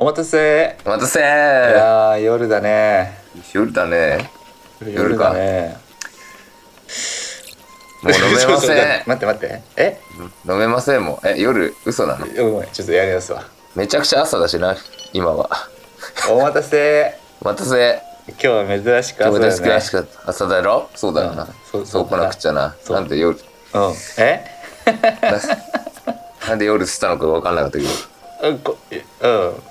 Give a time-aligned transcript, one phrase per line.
[0.00, 0.76] お待たせ。
[0.84, 1.18] お待たせ。
[1.18, 3.18] いやー夜だね。
[3.52, 4.30] 夜だね。
[4.80, 5.32] 夜か。
[5.32, 5.76] だね。
[8.04, 9.02] もう飲めません。
[9.08, 9.62] 待って待って。
[9.76, 10.00] え？
[10.48, 11.18] 飲めませんもん。
[11.26, 12.26] え夜嘘なの？
[12.52, 13.42] ごめんちょっとやりますわ。
[13.74, 14.76] めちゃくちゃ朝だしな
[15.12, 15.50] 今は。
[16.30, 17.16] お待たせ。
[17.42, 18.00] お待たせ。
[18.28, 20.88] 今日は珍しく朝今だよね日珍しかった朝だろ？
[20.94, 22.72] そうだよな、うんそうそう来なくちゃな。
[22.88, 23.36] なんで夜？
[23.74, 23.94] うん。
[24.18, 24.44] え？
[26.46, 27.90] なんで夜したのか分かんなかったけど。
[28.42, 28.78] うんこ
[29.20, 29.62] うん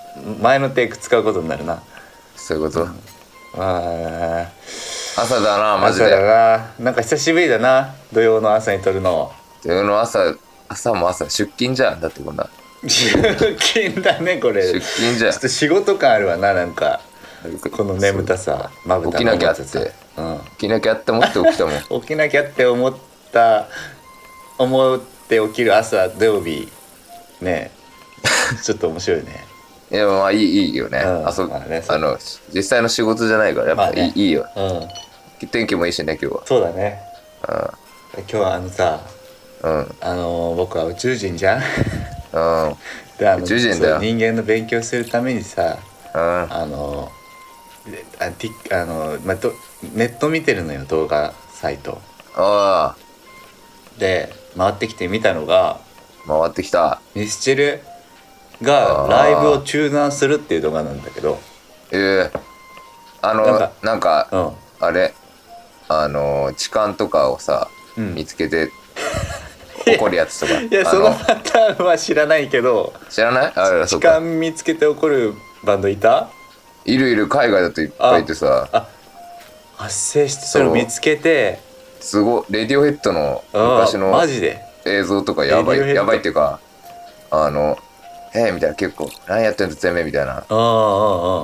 [0.41, 1.81] 前のテイク使うことになるな。
[2.35, 2.87] そういうこと、
[3.57, 4.47] あ。
[5.19, 6.73] 朝だなーマジ朝だでな。
[6.79, 9.31] なんか久しぶりだな土曜の朝に撮るの。
[9.63, 10.35] 土曜の朝
[10.69, 12.47] 朝も朝出勤じゃんだってこんな。
[12.83, 14.61] 出勤だねこれ。
[14.73, 15.31] 出ち勤じゃん。
[15.35, 17.01] ょっと仕事感あるわななんか。
[17.71, 19.63] この眠たさまぶた起きなきゃって。
[20.17, 20.39] うん。
[20.51, 22.01] 起きなきゃって思って起きたもん。
[22.01, 22.95] 起きなきゃって思っ
[23.31, 23.67] た
[24.57, 26.67] 思って起きる朝土曜日。
[27.41, 27.71] ね
[28.63, 29.45] ちょっと面白いね
[29.89, 31.27] いやまあいいいいよね、うん。
[31.27, 32.17] あそまあねの
[32.53, 34.11] 実際の仕事じゃないからやっぱいい,、まあね。
[34.15, 34.45] いいよ。
[34.55, 35.47] うん。
[35.47, 36.99] 天気もいいしね今日そうだね。
[37.41, 37.73] は
[38.17, 38.99] 今日はあのさ
[39.63, 39.71] うん。
[39.79, 41.61] うんあのー僕は宇宙人じゃん？
[42.33, 42.75] うん。
[43.17, 43.95] であの宇宙人だよ。
[43.95, 45.77] そう人間の勉強するためにさ
[46.13, 46.21] うん。
[46.53, 47.09] あの
[47.85, 49.53] であティあの、まあ、と
[49.93, 52.01] ネット見てるのよ動画サイト。
[52.35, 52.95] あ
[53.97, 55.79] で回ってきて見たのが
[56.27, 56.99] あ回ってきた。
[57.15, 57.81] ミスチル
[58.61, 61.39] がライブを中断するっていう動画なんだけど。
[61.91, 62.39] ええ
[63.21, 65.13] あのななんんかかあれ
[65.87, 68.13] あの痴漢とかをさ、うん。
[68.15, 68.69] 見つけて
[69.97, 70.53] 怒るやつとか。
[70.59, 72.93] いやあそのパターンは知らないけど。
[73.09, 73.53] 知らない？
[73.55, 74.09] あそ痴うか。
[74.09, 76.27] 漢見つけて怒るバンドいた？
[76.85, 77.27] いるいる。
[77.27, 78.67] 海外だといっぱいいてさ。
[78.71, 78.87] あ
[79.77, 81.59] 発生してそれを見つけて。
[81.99, 82.53] すごい。
[82.53, 84.61] レディオヘッドの昔のマジで。
[84.85, 86.59] 映像とかやばいやばいっていうか
[87.29, 87.77] あの
[88.33, 90.31] 「えー、みたいな結構「何やってんのてめえ」みたいな。
[90.31, 90.47] ああああ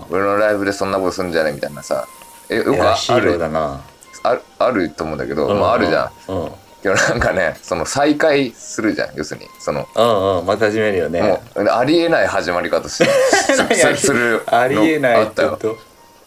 [0.09, 2.06] 「俺のライブでそんなことすんじゃねえ」みたいなさ。
[2.50, 3.38] えよくある。
[3.40, 3.81] だな。
[4.23, 6.31] あるあると思うんだけど、まあ、あるじゃん。
[6.31, 6.52] んうん。
[6.81, 9.47] けどなんかねその再開するじゃん要するに。
[9.59, 11.22] そのうんうんまた始めるよね。
[11.22, 13.06] もうありえない始まり方しす
[13.97, 15.58] するのありえないあったよ。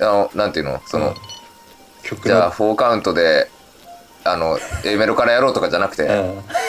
[0.00, 1.14] あのなんていうのその、
[2.02, 3.48] 曲じゃあの4カウントで
[4.24, 6.12] あの A メロからやろうとかじゃなくて「うん。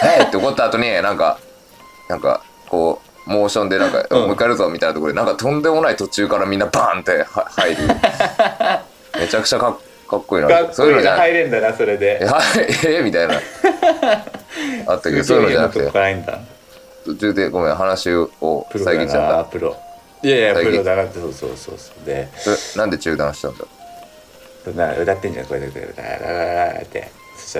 [0.03, 1.39] えっ!」って怒った後になんか
[2.09, 4.17] なんかこうモーションでなんか、うん。
[4.21, 7.83] もう一回やるぞみたいなところでなんかとんでもない途中からみんなバーンっては入る。
[9.19, 9.77] めちゃくちゃかっ
[10.07, 10.73] かっこいいな。
[10.73, 12.19] そういうのじゃ入れんだなそれで。
[12.21, 12.43] えはい。
[12.87, 13.35] えみたいな。
[14.87, 15.91] あったけどそういうのじゃなくて。
[17.05, 18.29] 途中でごめん話を
[18.71, 19.75] 遮っちゃっなプロ。
[20.23, 22.05] いやいやプロだなってそうそうそうそう。
[22.05, 22.27] で
[22.75, 23.65] なんで中断したんだ？
[24.75, 27.09] な歌ってんじゃんこれでこれでララララって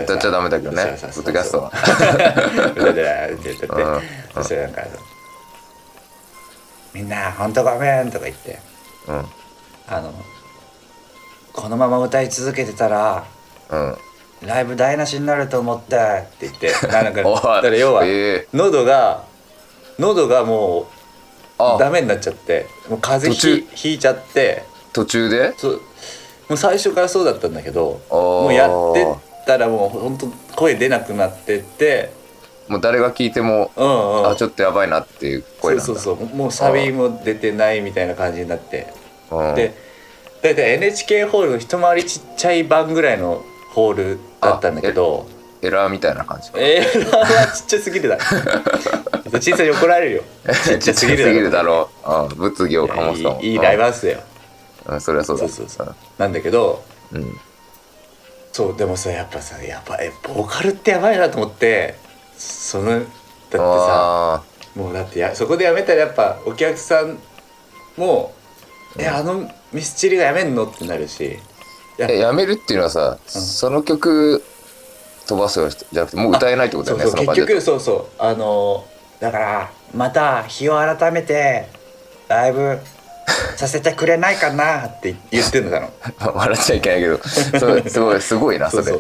[0.04, 0.98] 歌っちゃダメだけどね。
[1.02, 1.72] ポッドキャストは。
[2.76, 4.02] 歌って歌ってうん。
[4.36, 4.82] そしたらなんか
[6.94, 8.60] 「みんな本当ごめん」とか言って。
[9.08, 9.26] うん。
[9.90, 10.14] あの
[11.54, 13.24] このまま歌い続けてたら
[13.70, 13.98] うん。
[14.42, 16.00] ライブ台無しになると思ってっ
[16.50, 17.36] て言ってなんかおい。
[17.36, 18.48] だから要はええ。
[18.54, 19.24] 喉が
[19.98, 20.88] 喉がも
[21.58, 24.64] あうダメになっちゃってもう風邪ひ途ひいちゃって。
[24.94, 25.54] 途中で？
[25.58, 25.82] そう。
[26.50, 32.12] もう最初からそうだったんだけどあーもうやってったらもうほんと声出なくなってって
[32.68, 34.30] もう誰が聞いても、うんうん。
[34.30, 35.86] あちょっとやばいなっていう声なんだ。
[35.86, 38.94] そうそうそうもうサビも出てないみたいな感じになって。
[39.32, 39.56] うん。
[39.56, 39.74] で
[40.42, 45.28] 大体 NHK ホールの一回りちっちゃい版ぐらいのホールだったんだけど。
[45.60, 48.22] エラーみたいな感じえー、はちっちゃすぎるだろ。
[49.42, 50.24] 小さいに怒られるよ。
[50.64, 51.90] ちっちゃすぎるだろ。
[52.06, 54.20] う、うん、物議を醸すと思ういやいいいいライブハウスだよ。
[54.86, 55.48] うん、それはそうだ。
[55.48, 55.96] そうそうそう。
[56.20, 57.40] なんだけどうんうん。
[58.58, 61.96] そうでもさやっぱさやばいボーカルってやばいなと思って
[62.38, 63.02] そのだっ
[63.50, 63.64] てさ
[64.36, 64.44] あ
[64.76, 67.18] もうだってやそこでやめたらやっぱお客さん
[67.98, 68.34] も
[69.00, 71.40] 「えあのミスチルがやめんの?」ってなるし。
[72.00, 74.44] いややめるっていうのはさ、その曲
[75.26, 77.42] 飛ばすよじゃなくてもう歌えないってことだよねそうそうの場で。
[77.42, 78.06] 結局そうそう。
[78.20, 78.86] あの
[79.20, 81.68] だからまた日を改めて
[82.28, 82.80] ライブ
[83.58, 85.90] させてくれないかなって言ってんのだろ
[86.36, 87.20] 笑っちゃいけないけど。
[87.60, 88.94] そうすごいすごいなそれ。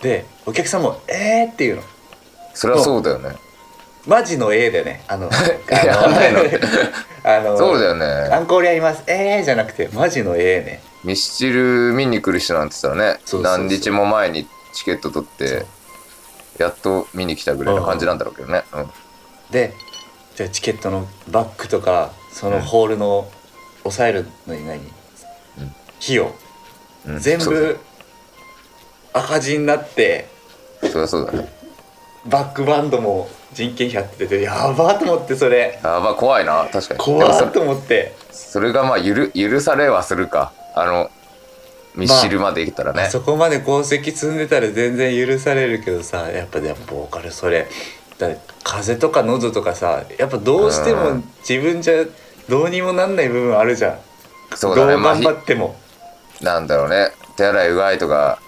[0.00, 1.82] でお客さんも「えー」っていうの
[2.54, 3.36] それはそうだよね。
[4.06, 5.28] マジの A だよねあの
[7.22, 8.44] あの そうだよアね。
[8.44, 9.02] ンコールやります。
[9.06, 10.82] えーじゃなくてマジの A ね。
[11.04, 15.64] ミスチル見に来る人なんて言ったらね何日も前にチケット取って
[16.58, 18.90] やっと見に来たぐらいの感じなんだろうけどね、うん、
[19.50, 19.72] で
[20.36, 23.30] じゃあチケットのバッグとかそのホールの
[23.82, 24.84] 抑えるのに何、うん。
[26.02, 26.34] 費用、
[27.06, 27.18] うん。
[27.18, 27.78] 全部
[29.12, 30.28] 赤字になって。
[30.82, 31.59] そりゃそうだね
[32.26, 35.80] バックバンドも人件費やっててやばと思ってそれ。
[35.82, 37.00] やば怖いな確かに。
[37.00, 38.14] 怖でもそっと思って。
[38.30, 40.52] それがまあ許許されはするか。
[40.74, 41.10] あの
[41.96, 47.66] ミッシルまでいったらね、あそこまで功績積んでたら全然許されるけどさやっぱでもボーカルそれ。
[48.18, 48.28] だ
[48.62, 51.24] 風邪とか喉とかさやっぱどうしてもうん。
[51.40, 52.04] 自分じゃ
[52.48, 53.98] どうにもなんない部分あるじゃん。
[54.54, 54.96] そうだね。
[54.96, 55.76] まあどう頑張っても、
[56.40, 57.12] なんだろうね。
[57.36, 58.38] 手洗いうがいとか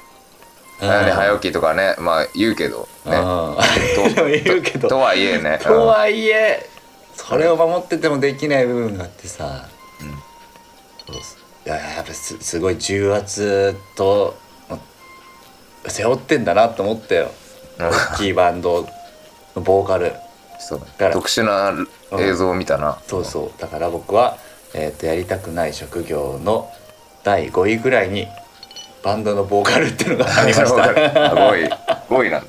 [0.87, 1.17] 早寝うん。
[1.17, 3.17] 早起きとかねまあ言うけどね。
[3.17, 4.15] うん。
[4.15, 4.89] でも 言うけど。
[4.89, 5.59] とはいえね。
[5.63, 6.69] とはいえ
[7.15, 9.67] それを守っててもできない部分があってさ、
[11.07, 11.39] そうっす。
[11.65, 14.35] いややっぱすすごい重圧と
[15.87, 17.31] 背負ってんだなと思ったよ。
[17.79, 17.87] うん。
[17.87, 18.89] 大きいバンド
[19.55, 20.13] のボーカル。
[20.59, 20.81] そう。
[20.81, 21.75] から特殊な
[22.19, 23.61] 映像を見たな、そうそう。
[23.61, 24.39] だから僕は、
[24.75, 26.71] えー、とやりたくない職業の
[27.25, 28.27] 第5位ぐらいに
[29.03, 30.93] バンドのボーカルっていうのがありましあた。
[30.93, 31.71] 5位
[32.09, 32.39] 5位な。
[32.39, 32.47] んだ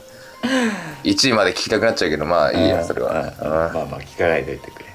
[1.04, 3.34] 1位まで聞きたくなっちゃうけどまあいいやそれは、
[3.74, 4.86] まあまあ聞かないでおいてくれ。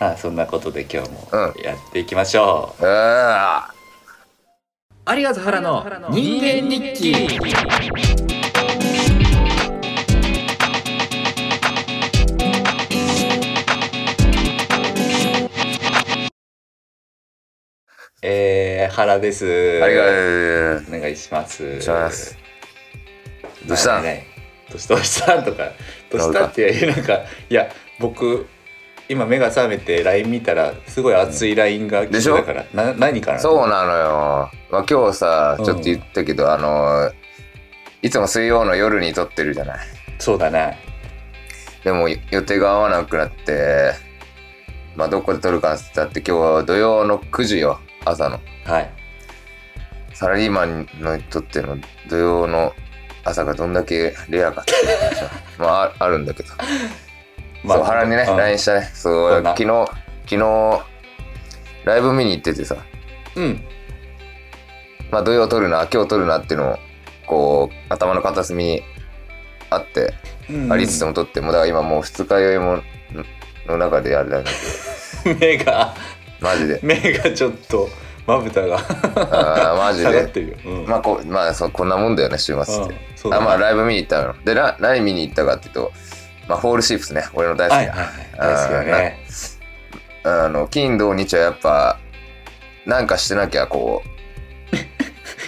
[0.00, 1.62] あそんなことで今日もうん。
[1.62, 3.68] やっていきましょう、うん、あ
[5.16, 8.27] 有賀原の人間日記
[18.20, 19.46] えー、原です。
[19.46, 20.02] ーありが
[20.82, 21.80] とうお願いします。
[21.80, 22.36] します。
[23.64, 24.00] どうした？
[24.00, 24.26] んね。
[24.68, 25.42] どうしたどうした？
[25.44, 25.70] とか
[26.10, 26.46] どうした？
[26.46, 27.70] っていうなんかいや
[28.00, 28.48] 僕
[29.08, 35.64] 今目が覚めて LINE 見たらすごい熱い LINE が来てょたから、な何かなそうなのよ、まあ、今日さうん。
[35.64, 37.12] ちょっと言ったけど、あの
[38.02, 39.78] いつも水曜の夜に撮ってるじゃない？
[40.18, 40.76] そうだね
[41.84, 43.92] でも予定が合わなくなって
[44.96, 47.78] まあどこで撮るかって言ったって今日は土曜の9時よ
[48.10, 48.40] 朝の。
[48.64, 48.90] はい。
[50.14, 51.78] サラリーマンのにとっての
[52.08, 52.72] 土曜の
[53.24, 58.36] 朝がどんだけレアかっていうさ まあああるんだけど、そう原にねうん。
[58.36, 58.90] LINE したね。
[58.94, 59.90] そう昨日
[60.26, 60.80] 昨日
[61.84, 62.76] ライブ見に行っててさ。
[63.36, 63.64] うん。
[65.10, 66.78] まあ土曜撮るな今日撮るなっていうのを
[67.26, 68.82] こう頭の片隅に
[69.70, 70.14] あって、
[70.50, 70.72] うん。
[70.72, 72.82] ありつつも撮ってもうだから今もう二日酔いも
[73.66, 74.50] の中でやるだけ
[75.34, 75.94] 目が
[76.40, 76.80] マジで。
[76.82, 77.88] 目がちょっと
[78.26, 80.86] まぶたがあーマジ下がっでてるよ、うん。
[80.86, 83.00] まあこまあそうこんなもんだよね週末って、うん。
[83.16, 83.44] そうだね。
[83.44, 84.34] あまあライブ見に行ったの。
[84.44, 85.92] でな何見に行ったかっていうと
[86.46, 87.24] まあホールシープスね。
[87.32, 88.14] 俺の大好きな、はいはいはい。
[88.38, 89.18] 大好きだね。
[90.24, 91.98] あの金土日はやっぱ
[92.84, 94.08] なんかしてなきゃこう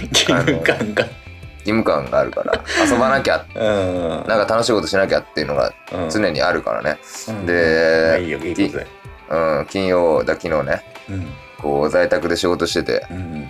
[0.09, 4.25] 義務感が義務感があるから遊ばなきゃ うん。
[4.27, 6.11] なんか楽しいことしなきゃっていうのがうん。
[6.11, 6.99] 常にあるからね、
[7.29, 7.47] うん。
[7.47, 8.89] でまあいいよいいことだよ
[9.31, 10.82] うん、金曜だ昨日ね。
[11.09, 11.27] うん。
[11.59, 13.06] こう在宅で仕事してて。
[13.11, 13.49] うん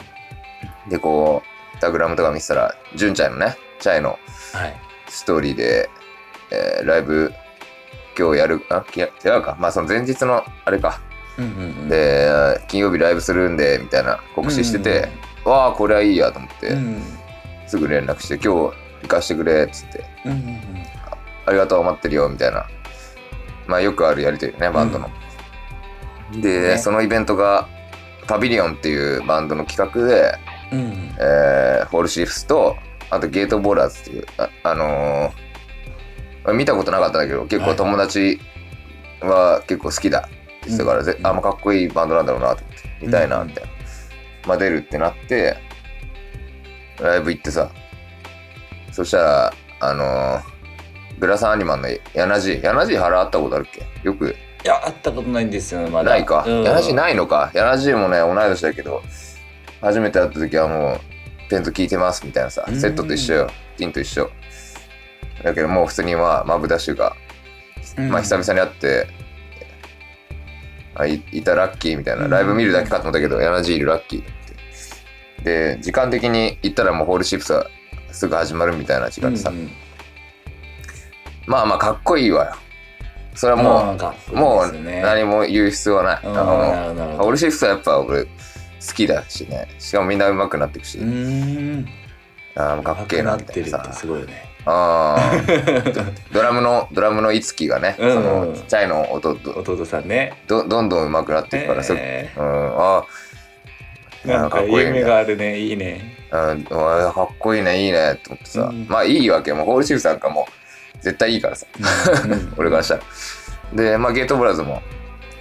[0.88, 4.18] でこうインスタグラムとか見てたら純ちゃんのねチャイの
[4.52, 4.76] はい。
[5.08, 5.88] ストーリーで、
[6.50, 7.32] えーライブ
[8.18, 9.56] 今日やるあき違うか。
[9.58, 11.00] まあその前日のあれか。
[11.38, 11.88] うんうんうん。
[11.88, 15.08] で金曜日ライブするんでみたいな告知してて、
[15.44, 17.02] わあこれはいいやと思って、うん
[17.66, 20.04] すぐ連絡して今日行かしてくれっつって。
[20.26, 20.60] うんうん
[21.46, 22.66] ありがとう待ってるよみたいな。
[23.66, 25.08] まあよくあるやりとりねバンドの、
[26.32, 26.78] で、ね。
[26.78, 27.68] そのイベントが
[28.26, 30.38] パビリオンっていうバンドの企画で、
[30.72, 31.16] うんうん。
[31.18, 32.76] えーホールシーフスと
[33.10, 38.40] あとゲートボーラーズっていうあ、あのー見たことなかったんだけど結構友達
[39.20, 40.28] は結構好きだ
[40.64, 41.36] ってから、ぜうんあん。
[41.36, 43.70] まかっこいいバンドなんだろうなと思って見たいなみたいな、
[44.46, 45.56] まあ出るってなって
[47.00, 47.70] ライブ行ってさ
[48.92, 50.42] そしたらあのー
[51.18, 53.84] グラサンアニマンの柳地柳地原会ったことあるっけ？
[54.02, 56.10] よくいや会ったことないんですよまだ。
[56.10, 56.64] ないか、うん。
[56.64, 57.50] 柳地ないのか。
[57.54, 59.02] 柳地もね同い年だけど
[59.80, 61.00] 初めて会った時はもう
[61.48, 62.80] ペンと聞いてますみたいなさうん。
[62.80, 63.50] セットと一緒よ。
[63.76, 64.30] ティンと一緒。
[65.42, 67.16] だけどもう普通にまあマブダッシュが、
[67.96, 68.10] うん。
[68.10, 69.06] まあ久々に会って
[70.94, 72.24] あいいたラッキーみたいな。
[72.24, 72.30] うん。
[72.30, 74.20] ライブ見るだけかと思ったけど柳地いるラッキー。
[74.20, 74.24] っ
[75.42, 77.66] てで時間的に行ったらもうホールシップスは
[78.12, 79.50] すぐ始まるみたいな時間でさ、
[81.46, 82.56] まあまあかっこいいわよ
[83.34, 83.96] それはも
[84.32, 86.20] う、もう何も言う必要はない。
[86.24, 88.28] うんあのオルシフトはやっぱ俺好
[88.94, 89.68] きだしね。
[89.78, 91.86] しかもみんな上手くなっていくし、うーん。
[92.56, 93.92] あーかっけえなってるって。
[93.92, 94.44] すごいよね。
[94.66, 96.14] あー。
[96.32, 98.12] ドラムのドラムのいつきがね、うん。
[98.12, 100.42] そのチャイの音と弟さんね。
[100.46, 102.44] どどんどん上手くなっていくから、そえうん、
[102.78, 103.04] あ
[104.24, 105.58] なんか夢があるね。
[105.58, 106.16] いいね。
[106.30, 106.66] ーうん。
[106.70, 108.86] あーかっこいいねいいねって思ってさ、うん。
[108.88, 110.52] まあいいわけもうホールシフトなんかもう
[111.00, 111.66] 絶対いいからさ。
[112.24, 112.54] うん。
[112.58, 113.02] 俺からしたら。
[113.72, 114.82] でまあゲートブラザーズも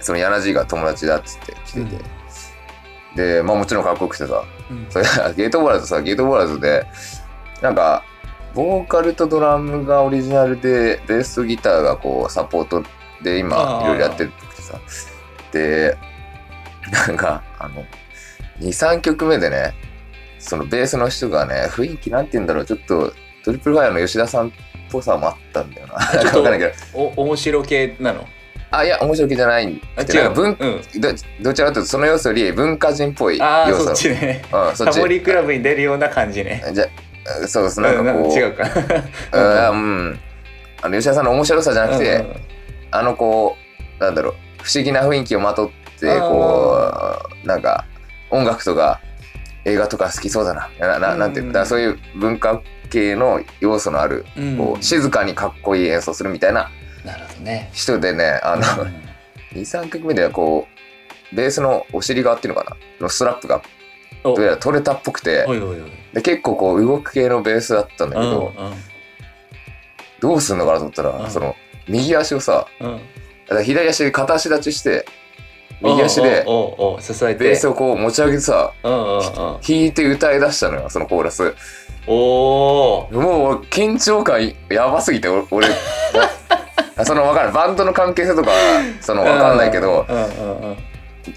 [0.00, 1.96] その柳地が友達だっつって来てて、
[3.16, 4.44] でまあもちろんかっこよくてさ。
[4.70, 4.86] うん。
[4.88, 5.04] それ
[5.36, 6.86] ゲートボーラーズさゲートボーラーズで
[7.60, 8.04] なんか
[8.54, 12.82] ボーカルとドラムがオリジナルでベースとギターがこうサポート
[13.22, 14.78] で今いろいろやってるってさ。
[15.52, 15.96] で
[17.06, 17.84] なんかあの
[18.60, 19.74] 23曲目でね
[20.38, 22.64] そのベースの人がね雰囲気なんて言うんだろう。
[22.64, 23.12] ちょっと
[23.44, 24.50] トリプルファイアの吉田さんっ
[24.90, 25.94] ぽさもあったんだよな。
[25.94, 26.72] なんかわかんないけど。
[26.94, 28.26] お面白系なの？
[28.72, 29.66] あいや面白気じゃない。
[29.66, 31.00] んあでなんか文うん。
[31.00, 31.08] ど
[31.42, 34.42] どちらかというとその要素より文化人っぽいああそ要素っちね。
[34.52, 34.94] うん、そっち。
[34.94, 36.62] タモリクラブに出るような感じね。
[36.72, 36.86] じゃ
[37.48, 38.64] そうですなんかこう、うん違うか。
[39.72, 40.20] うんうん。
[40.82, 42.24] あの吉田さんの面白さじゃなくて、
[42.90, 43.56] あのこ
[43.98, 45.70] うなんだろう不思議な雰囲気をまとっ
[46.00, 46.78] てこ
[47.44, 47.84] うなんか
[48.30, 49.00] 音楽とか
[49.64, 50.70] 映画とか好きそうだな。
[50.78, 54.56] なななんていううんんだそういう文化系の要素のある、うん。
[54.56, 56.70] こう静かにかっこいい演奏するみたいな
[57.72, 59.60] 人でねあのうん。
[59.60, 60.66] 23曲目ではこ
[61.32, 62.76] うベースのお尻側っていうのかな？
[63.00, 63.62] のストラップが
[64.24, 64.34] お。
[64.34, 65.46] どうやら取れたっぽくて。
[66.12, 68.72] で結構こう動く系のベースだったんだけど、うん
[70.20, 71.30] どうすんのかなと思ったら、うん。
[71.30, 71.56] その
[71.88, 72.96] 右足をさうんうん。
[72.98, 73.02] だ
[73.48, 75.06] から左足で片足立ちして
[75.82, 76.44] 右足で
[77.00, 81.54] 支えてベースをこう持ち上げてさ弾いて歌い出したのよそのコーラス
[82.06, 85.68] おおもう緊張感やばすぎて俺
[87.04, 88.50] その分かるバンドの関係性とか
[89.00, 90.06] その分かんないけど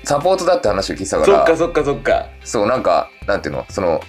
[0.03, 4.01] サポートだって話を聞いてたからそっかそっかそっかそうなんかなんていうのその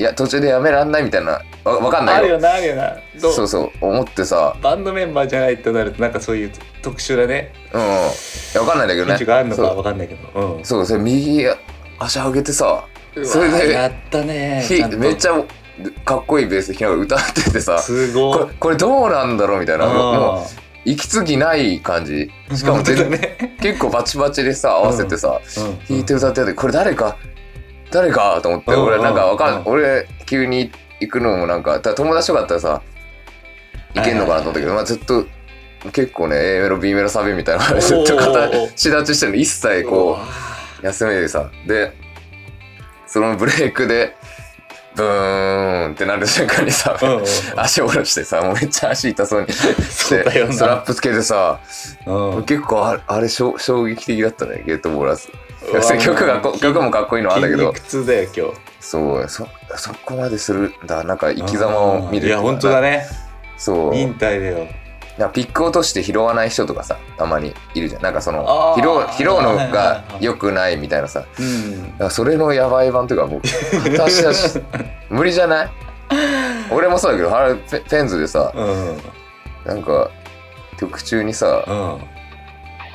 [0.00, 1.32] いや途中でやめらんないみたいな。
[1.62, 2.20] わ分かんないよ。
[2.20, 2.96] あるよなあるよな。
[3.20, 3.32] どう？
[3.34, 4.56] そうそう思ってさ。
[4.62, 7.52] バンドメンバーじゃないとなるとなんかそういう特殊なね。
[7.74, 7.80] うん
[8.62, 9.14] 分かんないんだけどね。
[9.16, 10.56] 緊張があるのかわかんないけど。
[10.56, 10.64] うん。
[10.64, 11.46] そうそれ右
[11.98, 14.96] 足上げてさうわそれでやったねひちゃんと。
[14.96, 15.32] めっちゃ
[16.06, 18.38] かっこいいベース弾きながら歌っててさすごい。
[18.38, 19.84] これこれどうなんだろうみたいな。
[19.84, 19.94] もう
[20.38, 20.46] あ
[20.86, 22.30] 息継ぎない感じ。
[22.48, 23.54] ーしかも全だね。
[23.60, 25.78] 結構バチバチでさ合わせてさ、うん。
[25.86, 27.18] 弾いて歌っててこれ誰か
[27.90, 30.70] 誰かと思って、うん俺なんかわかん、うん俺急に
[31.00, 32.82] 行くのもなんか友達とかだったらさ
[33.94, 35.26] いけんのかなと思ったけど、まあ、ずっと
[35.92, 40.18] 結構ね A メロ B メロサビみたいなのがずっとお片ー足立ちしてるの一切こ
[40.82, 41.92] う休めでさで
[43.06, 44.14] そのブレイクで
[44.94, 46.98] ブーンってなる瞬間にさ、
[47.56, 49.52] 足下ろしてさもうめっちゃ足痛そうに。
[49.52, 50.52] そうだよな。
[50.52, 51.60] ストラップつけてさ
[52.06, 52.44] うん。
[52.44, 55.28] 結構あれあれ衝衝撃的だったねゲートボーラーズ
[56.00, 57.72] 曲がこ曲もかっこいいのはあんだけど。
[57.74, 58.52] 筋肉痛だよ今日。
[58.80, 59.28] そう。
[59.28, 59.46] そ
[59.76, 61.04] そこまでするんだ。
[61.04, 63.06] なんか生き様を見るいや本当だね。
[63.56, 63.90] そう。
[63.92, 64.66] 忍耐だよ。
[65.18, 68.02] なピック落として拾わない人とかさたまにいるじゃん。
[68.02, 71.24] なんかその拾う拾うのがはい良くないみたいなさ。
[72.00, 72.10] うん。
[72.10, 73.40] それのやばい版というかもう
[73.90, 74.58] 片足だし
[75.10, 75.70] 無理じゃない？
[76.70, 78.98] 俺もそうだけどあれペペンズでさうん。
[79.66, 80.08] なんか
[80.78, 81.98] 曲中にさうん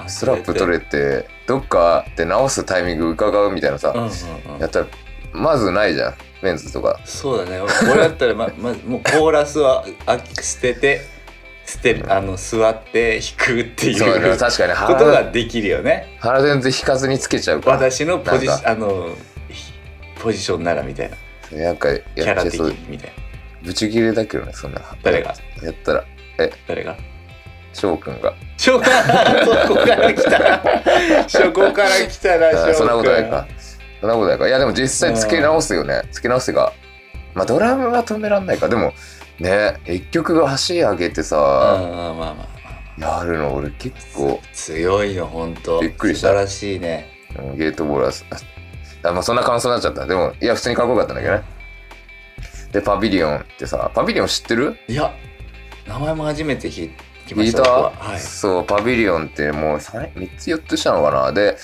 [0.08, 3.94] スラップ取れてどっかで直すタイミング伺うみたいなさ、
[4.60, 4.88] やったら
[5.34, 7.00] まずないじゃんペンズとか。
[7.06, 7.60] そうだね。
[7.62, 11.02] 俺だったらま まもうコーラスはあ捨てて
[11.66, 16.18] 捨てるあの座って弾くっていうそう確かにことが腹できるよね。
[16.20, 17.78] 腹全然引かずにつけちゃうから。
[17.78, 19.10] 私のポジあの
[19.50, 19.74] ひ
[20.22, 21.18] ポジションならみたいな。
[21.58, 22.70] なんかキャラ的やっちゃいそう。
[22.70, 23.14] にみたいな。
[23.64, 24.82] ブチギレだけどねそんな。
[25.02, 25.34] 誰が？
[25.64, 26.06] やったら。
[26.68, 26.96] 誰が？
[27.76, 28.34] 翔くんが。
[28.58, 28.90] そこか
[29.96, 30.62] ら来た
[31.28, 32.38] そこから来た。
[32.38, 33.48] ら あそんなことない翔か
[34.00, 34.48] そんなことないか。
[34.48, 36.04] いやでも実際つけ直すよね。
[36.12, 36.72] つけ直すが。
[37.34, 38.70] まあドラムは止めらんないか。
[38.70, 38.94] でも
[39.40, 42.48] ね一曲が足上げてくんさ、うんまあまあま
[43.08, 45.82] あやるの俺結構強いよ本当。
[45.82, 46.30] びっくりした。
[46.30, 47.10] 素晴らしいね。
[47.38, 48.24] うんゲートボーラーズ。
[49.04, 50.06] あまあそんな感想になっちゃった。
[50.06, 51.44] でもいや普通にかっこよかったんだけどね。
[52.72, 54.78] でパビリオンってさパビリオン知ってる？
[54.88, 55.14] いや
[55.88, 56.90] 名前も初めて聞
[57.26, 58.16] きました僕は。
[58.16, 58.20] い。
[58.20, 61.32] そうパビリオンってもう 3, 3つ4つしたのかな。
[61.32, 61.58] で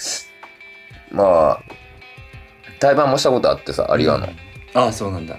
[1.12, 1.64] まあ
[2.80, 4.28] 対バンもしたことあってさアリガの、
[4.74, 5.38] ああそうなんだ。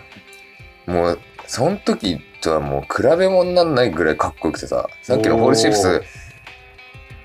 [0.86, 6.02] もうその時とはもう比べ物になんないぐらいかっこよくてささっきのホールシップス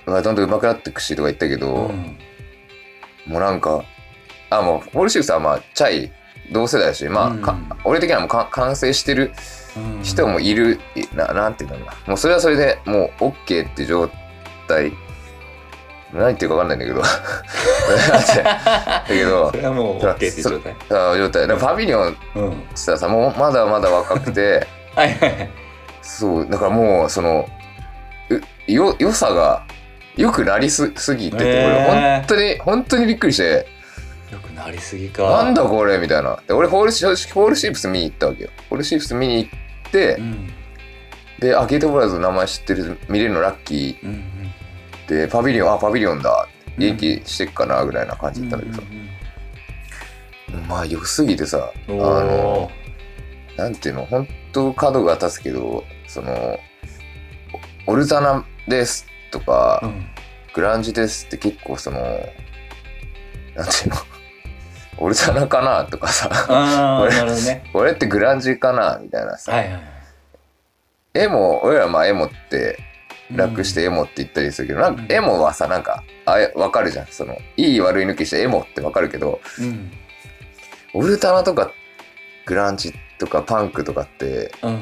[0.05, 2.17] がどんどん上手くなってくしとか言ったけど、うん。
[3.25, 3.83] もうなんか
[4.49, 6.11] あもうホールシップスはまあチャイ
[6.51, 7.69] 同世代だしまあ、かうん。
[7.83, 9.33] 俺的にはもうか完成してるうん
[10.03, 11.93] 人もいる、いななんていうんだろうな。
[12.07, 14.09] もうそれはそれでもう OK って状
[14.67, 14.91] 態。
[16.13, 17.01] 何言ってるか分かんないんだけど。
[17.03, 17.09] だ
[19.07, 20.75] けどそれはもう OK って状態。
[20.89, 21.47] あ状態。
[21.47, 22.49] だからパビリオンってうん。
[22.49, 24.65] 言ったらさもうまだまだ若くて。
[24.95, 25.49] はいはいはい。
[26.01, 27.47] そうだからもうその
[28.29, 29.63] うよ良さが
[30.15, 33.67] 良くなりすすぎてて、俺本当に本当にびっくりして。
[34.31, 35.23] よくなりすぎか。
[35.23, 36.39] なんだこれみたいな。
[36.47, 38.49] で俺ホールシホールシープス見に行ったわけよ。
[38.69, 39.49] ホールシープス見に行っ
[39.91, 40.49] て、うん
[41.39, 45.07] であゲートボーラーズの名前知ってる見れるのラッキうんうんー。
[45.07, 46.47] でパビリオンあパビリオンだ。
[46.79, 48.77] 元気してっかなぐらいな感じだったんだけど。
[48.81, 52.71] さ、まあ良すぎてさあうんうんの
[53.55, 56.59] なんていうの本当と角が立つけどその
[57.85, 60.07] オルタナですとか、うん。
[60.55, 63.95] グランジですって結構そのなんていうの
[64.99, 66.29] オルタナかなとかさ。
[67.01, 67.69] 俺なるほどね。
[67.73, 69.81] これってグランジかなみたいなさ、はいはいはい。
[71.15, 72.79] エモ俺らまあエモって
[73.35, 75.11] 楽してエモって言ったりするけど、なんかうん。
[75.11, 77.07] エモはさなんかあれわかるじゃん。
[77.07, 79.91] そのいい悪い抜きしてエモってわかるけどうん。
[80.93, 81.71] オルタナとか
[82.45, 84.79] グランジとかパンクとかってうん。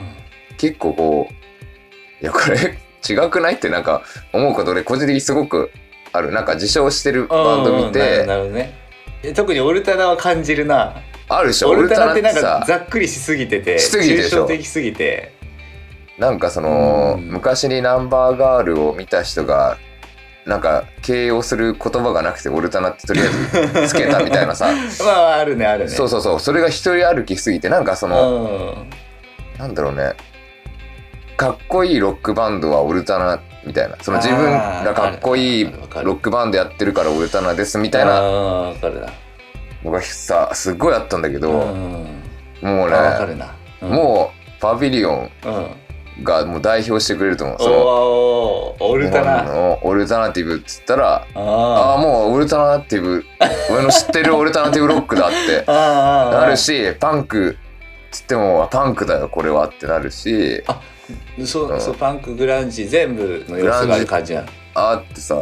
[0.58, 4.02] 結構こういやこれ 違くないってなんか
[4.34, 5.72] 思うこと俺個人的にすごく
[6.12, 6.32] ある。
[6.32, 8.74] なんか自称してるバンド見うんなるてなるほどね。
[8.74, 8.85] え
[9.34, 11.02] 特にオルタナは感じるな。
[11.28, 11.70] あるでしょ。
[11.70, 15.34] オルタナってなんかさざっくりしすぎててしすぎ抽象的すぎて。
[16.18, 17.30] なんかそのうん。
[17.30, 19.78] 昔にナンバーガールを見た人が
[20.46, 23.28] なんか形容する言葉がなくてオルタナってとりあえ
[23.82, 24.68] ずつけたみたいなさ。
[25.04, 25.90] まああるねあるね。
[25.90, 26.40] そうそうそう。
[26.40, 28.86] それが一人歩きすぎてなんかその
[29.58, 30.14] なんだろうね。
[31.38, 33.98] かっこいいロックバンドはオルタナみたいな。
[34.02, 38.22] その自分がかっこいいロックバンドやってるからオルタナですみみたいな。
[38.22, 39.08] わかるな。
[39.84, 42.22] のがさすっごいあったんだけど、うん。
[42.62, 42.96] もうね
[43.82, 46.24] もうパビリオンうん。
[46.24, 47.58] がもう代表してくれると思う。
[47.60, 47.76] その
[48.80, 53.24] オルタナのオルタナティブっつったらあああもうオルタナティブ
[53.72, 57.58] 俺の知ってるオルタナティブロックだって あああなるしパンク
[58.12, 60.64] つってもあパンクだよこれはってなるし
[61.46, 61.82] そううん。
[61.82, 65.36] そうパンクグランジ全部の要素がある感じなのあってさ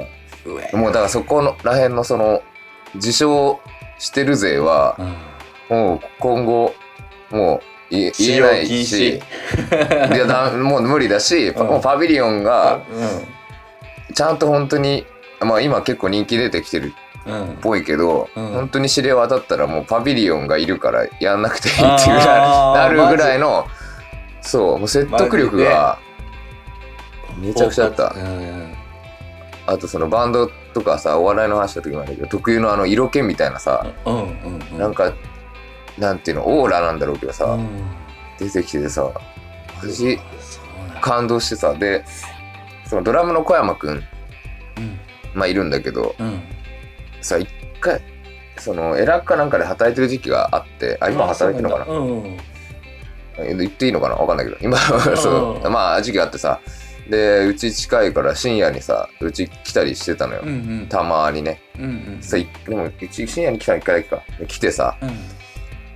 [0.74, 2.41] もうだからそこのらへんのその
[2.96, 3.60] 自称
[3.98, 5.34] してる勢はうん。
[5.70, 6.74] もう今後
[7.32, 9.22] もう言えないし。
[9.70, 10.13] 止。
[10.15, 11.67] いやだもう無理だし、うん。
[11.67, 12.82] もうパビリオンが
[14.10, 15.05] うちゃんと本当に
[15.39, 16.93] まあ今結構人気出てきてる
[17.27, 18.48] っぽいけど、うん。
[18.48, 22.41] 本当に知れ渡ったらもうパビリオンがいるからやんなくていいっていうぐらい
[22.75, 23.67] なるぐらいの
[24.43, 25.97] そうもう説得力が
[27.39, 28.13] めちゃくちゃあった。
[28.15, 28.73] うん。
[29.65, 34.77] あとそのバンドとかさお笑いの話した時もあるけど特有のあの色気みたいなさ、うんうんうん。
[34.77, 35.13] なんか
[35.97, 37.68] なんていうのオーラなんだろうけどさ、うん。
[38.37, 39.09] 出てきててさ
[40.94, 42.03] マ感動してさで
[42.85, 44.03] そのドラムの小山くんうん。
[45.33, 46.41] まあいるんだけどうん。
[47.22, 48.01] さ一回
[48.57, 51.94] そのエラーかなんかで働いてる時期があってあ今働いてるのかな？
[51.94, 52.37] うんえ
[53.37, 54.15] 言っていいのかな？
[54.15, 54.57] わかんないけど。
[54.61, 54.77] 今
[55.17, 55.65] そう。
[55.65, 56.59] うんまあ時期があってさ。
[57.09, 60.87] でうち近いから深夜にさうち来たりしてたのよ、うんうん。
[60.87, 61.59] たまにね。
[61.77, 61.87] うんう
[62.19, 64.24] んさいでもうち深夜に来たの一回だけか。
[64.48, 65.09] 来てさうん。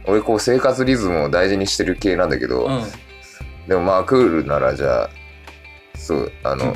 [0.05, 2.83] 俺こう生活リズムを大事にしてる系なんだけど、うん。
[3.69, 5.09] でもまあクールならじゃあ
[5.95, 6.75] そうあの、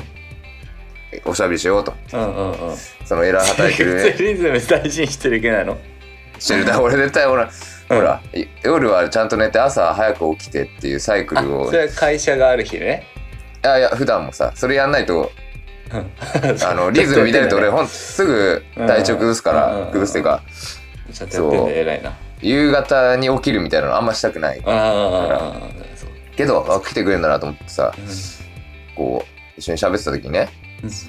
[1.26, 1.94] おしゃべりしようと。
[2.14, 2.76] うんうんうん。
[3.04, 5.78] そのエラー働いてる生活 リズム大事にしてる系なの？
[6.38, 6.64] してる。
[6.64, 7.50] だ俺絶対ほら、
[7.96, 11.66] ほらい夜はちゃんと寝て朝早く起きてっていうサイクルを。
[11.66, 13.06] それは会社がある日ね。
[13.64, 15.30] いやいや普段もさそれやんないと
[15.92, 16.02] あ
[16.70, 19.80] あのリズム乱れて俺ほんとすぐ体調崩すかうん。
[19.84, 20.42] ら崩すっていうか
[21.12, 22.12] ちゃんとやってんだよ偉いな。
[22.40, 24.60] 夕方に起きるみたいなのあんましたくない。
[26.36, 27.92] けどあ来てくれるんだなと思ってさ
[28.96, 30.48] こう一緒に喋ってた時にね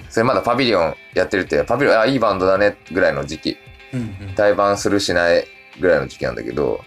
[0.10, 3.58] それまだパビリオンやってるってパビリオンあいいバンドだねぐらいの時期。
[4.36, 5.46] 対バンするしない
[5.80, 6.84] ぐらいの時期なんだけど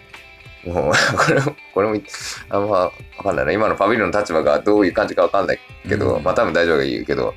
[0.65, 2.01] もう これもこれも
[2.49, 2.91] あんまわ
[3.23, 3.51] かんないな。
[3.51, 6.23] 今のパビリオンの立場がどういう感じかわかんないけど、うん。
[6.23, 7.33] まあ多分大丈夫がいいけど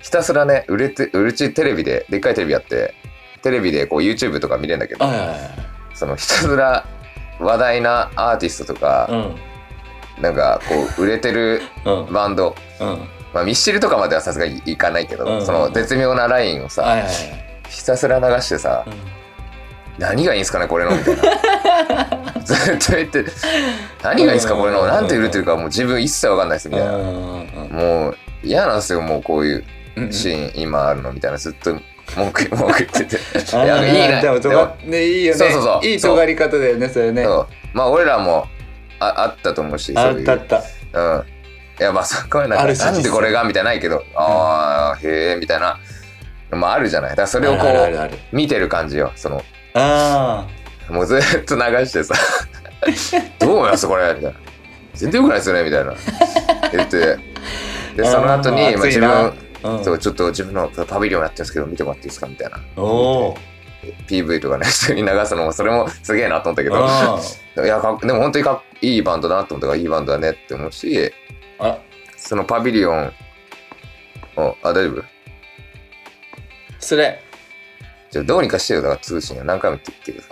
[0.00, 2.94] ひたすらね売れてうちテレビででっかいテレビやって
[3.42, 5.06] テレビでこう YouTube とか見れるんだけど
[5.94, 6.86] そのひたすら
[7.40, 9.34] 話題なアーティストとか、うん。
[10.22, 12.12] なんかこう売れてるうん。
[12.12, 13.08] バンド、うん。
[13.32, 15.46] まあ、ミッシルとかまではさすがにいかないけど、うん。
[15.46, 17.04] その絶妙なラインをさ、
[17.68, 18.84] ひたすら流してさ、
[19.98, 21.22] 何がいいんすかねこれのみたいな。
[22.44, 23.24] ずっと言って
[24.02, 24.86] 何がいいんすかこれの。
[24.86, 26.92] なんて売れてるかもう自分一切わかんないですみたいな。
[26.92, 29.64] もう嫌なんですよもうこういう
[29.96, 30.12] うん。
[30.12, 31.76] シーン今あるのみたいなずっと
[32.16, 33.16] 文句 文句言ってて。
[33.16, 35.86] いやいいねでもねいいよねそうそうそう。
[35.86, 37.26] いい尖り方だよねそれね。
[37.72, 38.46] まあ俺らも
[39.00, 40.22] ああったと思うしあそういう。
[40.22, 40.62] ったあった。
[40.92, 41.24] うん。
[41.80, 45.78] いやまあそこはなんなんでこれがみたいなないけどああへえみたいな。
[46.50, 47.10] まああるじゃない。
[47.10, 49.38] だからそれをこう見てる感じよその。
[49.38, 49.57] あ
[50.90, 52.14] もうずっと流してさ
[53.38, 54.38] 「どう思いますこれ」みたいな
[54.94, 55.94] 「全然よくないですよね」みたいな。
[56.72, 57.18] 言って。
[57.96, 62.26] でその後にまあ、自分あそうちょっと自分のパビリオンやってるんですけど見てもらっていいですか？
[62.28, 62.60] みたいな。
[62.76, 63.38] おお
[64.08, 66.76] PV とかね普通に流すのもそれもすげえなと思ったけど。
[66.86, 67.18] あ
[67.56, 71.12] いやでも本当にかっいいバンドだなと思ったからいいバンドだねって思うし
[71.58, 71.76] あ。
[72.16, 73.12] そのパビリオン。
[74.36, 75.02] おあ大丈夫？
[76.78, 77.20] それ
[78.10, 80.22] じゃあどうにかしてよだから通信何回も言ってる。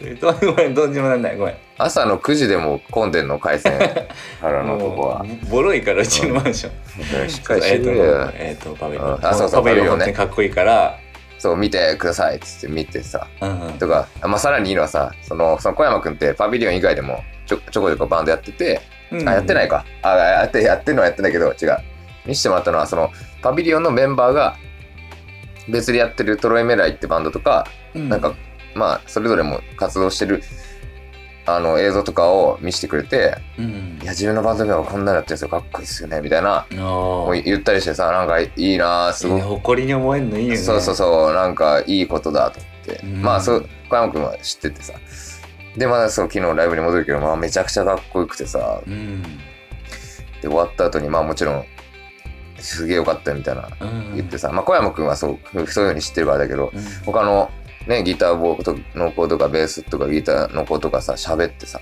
[0.00, 1.36] け どさどごめんどっちもなんない。
[1.36, 1.54] ごめん。
[1.78, 3.78] 朝の9時でも混んでんの回線。
[4.40, 5.24] 原のとこは。
[5.48, 7.28] ボロいからうちのマンション。
[7.28, 10.12] しっかりしえっとてるよえっとパビリオンうんあそうそうパビリオンね。
[10.12, 10.98] かっこいいから。
[11.38, 13.26] そう見てくださいっつって見てさ。
[13.78, 18.80] とか、まあ、さらにいいのはさそのその小山君ってパビリオン以外でもちょちょこちょこバンドやってて、
[19.12, 19.84] うんあやってないか。
[20.02, 21.78] あやってやってるのはやってないけど違う。
[22.26, 24.56] 見せてもらったのはそのパビリオンのメンバーが
[25.68, 28.08] 別でやってるトロイメライってバンドとか、うん。
[28.08, 28.34] なんか
[28.74, 30.42] まあそれぞれも活動してる
[31.46, 35.48] あの映像とかを見せてくれてうん「いや自分のバンド名はこんなのやってるんですよ。
[35.48, 39.42] かっこいいっすよね」みたいな言ったりしてさなんかいいなすごいね。
[39.42, 40.56] 誇りに思えるのいいよね。
[40.58, 41.34] そうそうそう。
[41.34, 43.22] なんかいいことだと思って、うん。
[43.22, 44.94] まあそう小山君は知っててさ。
[45.76, 48.80] でまあそう昨日ライブに戻るけど、まあ、めちゃくちゃかっこよくてさ。
[48.86, 49.22] うん。
[50.42, 51.64] で終わった後にまあもちろん
[52.58, 54.14] すげえよかったよみたいなうん。
[54.16, 56.82] 言ってさ、まあ小山君はそうそういうふうに知ってるからだけどうん。
[57.04, 57.50] 他の
[57.86, 61.80] ねギターボーの子とかベースとかギターの子とかさ喋ってさ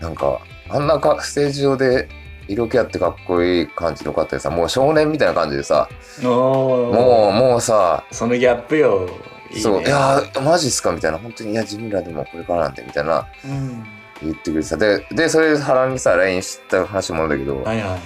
[0.00, 2.08] なんかあんなかステージ上で
[2.46, 5.88] 色気あってかっこいい感じの方でさもう少年みたいな感じでさ
[6.22, 6.92] もう
[7.32, 9.08] もうさそのギャップよ
[9.50, 9.60] いいね。
[9.60, 13.84] そう、いやー、マジっすかみたいな、本当に、いや、自分らでもこれからなんで、みたいなうん。
[14.22, 18.00] 言ってくれてさ、で、で、それで原にさ、LINE した話もあるんだけど、はいはいはい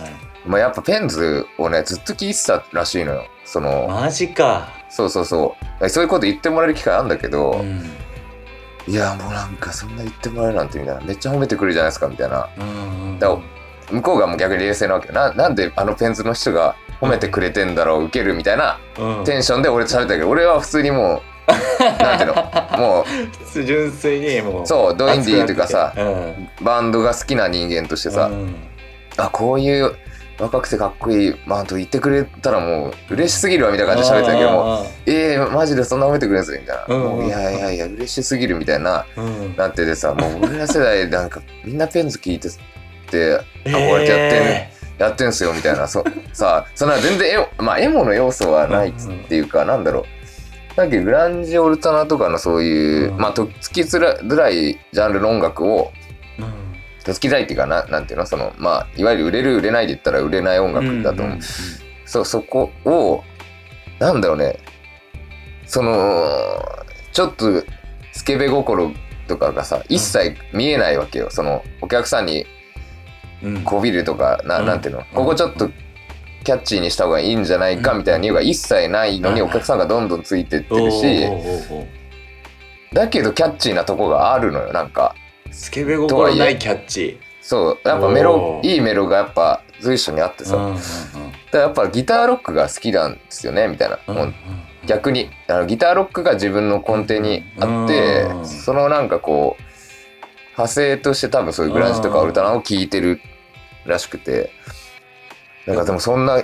[0.47, 3.27] まあ、やっぱペンズをね、ずっと聞いてたらしいのよ。
[3.45, 4.69] その、マジか。
[4.89, 5.89] そうそうそう。
[5.89, 7.91] そういうこと言ってもらえる機会あるんだけど、うん。
[8.87, 12.49] いや、もうなんか、そんな言ってもらえるなんて、みたいな、めっちゃ褒めてくれるじゃないですか、みたいな。
[12.57, 13.41] うんうんだから
[13.91, 15.09] 向こうがもう逆に冷静なわけ。
[15.09, 15.33] よな。
[15.33, 19.25] なんであのペンズの人が褒めてくれてんだろう、受けるみたいなうん。
[19.25, 21.49] テンションで俺と喋ったけど、俺は普通にもう、
[22.03, 23.07] なんていうの、も
[23.55, 26.35] う、純粋にもうそうドインディーというかさ熱くなって。
[26.35, 28.55] きてバンドが好きな人間としてさ、うんうん。
[29.17, 29.97] あこういう
[30.39, 37.03] 若くてかっこいいバンド言ってくれたらもう嬉しすぎるわみたいな感じで喋ってたけどもあえー、マジでそんな褒めてくれるんですよみたいな、うん。
[37.03, 42.51] うんもういやいやいや嬉しすぎるみたいなーうんなっててさもう俺ら世代なんかみんなペンズ聞いてっ
[43.11, 45.87] て憧れてやってん、えやってんすよみたいな。
[45.87, 48.93] そさそんな全然エモまあエモの要素はないっ
[49.29, 50.05] ていうか、なんだろう。
[50.77, 53.19] だけどグランジオルタナとかのそういう、うん。
[53.19, 58.27] まあとっつきづらづらいジャンルの音楽をーうんとっつきづらいっていうかななんていうの？
[58.27, 61.39] そのまあいわゆる売れる売れないで言ったら売れない音楽だと思う、
[62.05, 63.25] そうそこを
[63.99, 64.59] なんだろうね。
[65.67, 66.27] その
[67.13, 67.63] ちょっと
[68.13, 68.93] スケベ心
[69.27, 71.31] とかがさ一切見えないわけよ。
[71.31, 72.47] そのお客さんに
[73.43, 73.63] うん。
[73.63, 74.67] こびるとかな,、うん。
[74.67, 75.05] なんていうの？
[75.15, 75.69] ここちょっと
[76.45, 79.47] キャッチーにした方がいいんじゃないかみたいな理由が一切ないのにうん。
[79.49, 81.27] お客さんがどんどんついてってるし
[82.93, 85.15] だけどキャッチーなとこがあるのよなんか
[85.59, 87.21] スケベ心ないキャッチ。
[87.43, 90.87] そうやっぱメロいいメロがやっぱ随所にあってさ、うんうんだか
[91.53, 94.35] らやっぱギターロックが好きなんですよねみたいな、うんもう
[94.87, 95.31] 逆に。
[95.49, 99.63] あのギターロックが自分の根底にあって、うんそのなんかこう
[100.53, 103.21] 派生として多分そういうグランジとかうんウルトラを聴いてる
[103.85, 104.51] らしくて。
[105.67, 106.43] なんかでもそんな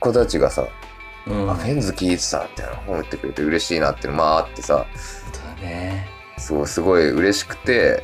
[0.00, 0.66] 子たちがさ
[1.28, 1.48] 「うん。
[1.48, 4.86] あフェンズ聴いてた」みたいな褒めてくれて嬉しいなっていうのまああってさ。
[4.96, 6.08] そうだね。
[6.36, 8.02] そうすごい嬉しくて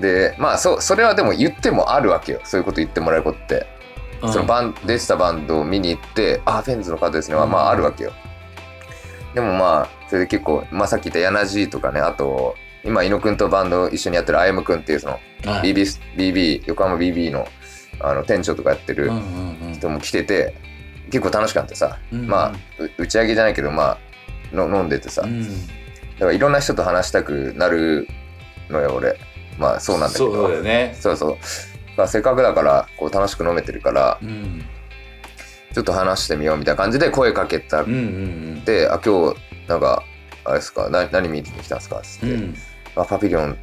[0.00, 2.40] でまあそそれはでも言ってもあるわけよ。
[2.44, 3.66] そういうこと言ってもらえることって。
[4.20, 7.36] そのバン出てたバンドを見に行って、あ、フェンズの方ですね。
[7.36, 8.12] は、まああるわけよ。
[9.34, 15.12] でもまあ、それで結構、まあさっき言ったヤナジーとかね、あと、今、井野くんとバンド一緒にやってるあやむくんっていうその、
[15.44, 15.72] はい。
[15.72, 17.46] BB、BB、横浜 BB の
[18.02, 19.72] あの店長とかやってるうんうんうん。
[19.74, 20.54] 人も来てて、
[21.10, 22.26] 結構楽しかったさ、うん。
[22.26, 23.98] まあ、う打ち上げじゃないけど、ま
[24.52, 25.42] あ、の飲んでてさ、うん。
[25.42, 25.48] だ
[26.20, 28.08] からいろんな人と話したくなる
[28.68, 29.16] のよ、俺。
[29.60, 30.32] まあそうなんだけど。
[30.32, 30.96] そうだよね。
[30.98, 31.36] そうそう。
[31.96, 34.64] まあ、せっかくだから、こう楽しく飲めてるから、うん。
[35.74, 37.82] ちょっと話してみようみたいな感じで声かけた。
[37.82, 37.96] っうんう
[38.58, 38.62] ん。
[38.64, 39.36] て、あ、今日、
[39.68, 40.02] なんか、
[40.44, 42.00] あれですか、な何見に来たんですか？
[42.02, 42.54] つって、うん。
[42.96, 43.56] あ、パビリオンの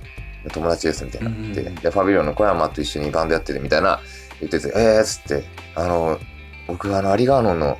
[0.51, 1.29] 友達ですみたいな。
[1.31, 1.75] 言って、うん。
[1.75, 3.99] で、パビリオンの小山と一緒にバンドやってるみたいな
[4.39, 5.43] 言ってて、えーっつって、
[5.75, 6.19] あの、
[6.67, 7.77] 僕、あの、アリガーノンの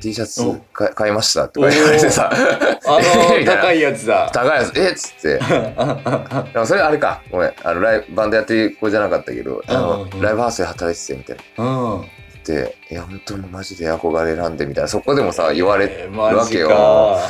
[0.00, 0.54] T シャツお。
[0.72, 1.48] 買買いました。
[1.48, 2.98] とか言われてさ、 あ
[3.38, 4.30] の高いやつだ。
[4.32, 4.90] 高いやつ、え？
[4.90, 5.38] っつって、
[6.52, 11.64] でもそれあれか、ごめん、あのライブバンドやってる子じゃなかったけど、あのライブハウスで働いててみたいな。
[11.64, 12.04] うん。
[12.48, 16.68] て、いや、本当にマジで憧れなんでみたいな、そこでもさ、言われえーるわけよ。
[16.68, 17.20] か。